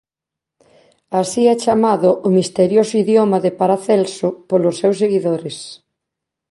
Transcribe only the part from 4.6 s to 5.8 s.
seus seguidores..